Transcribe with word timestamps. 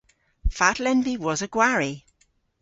Fatel 0.57 0.85
en 0.91 0.99
vy 1.05 1.13
wosa 1.23 1.47
gwari? 1.53 1.93